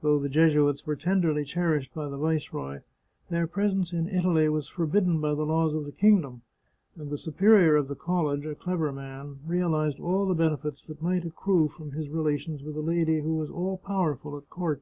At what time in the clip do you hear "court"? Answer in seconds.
14.50-14.80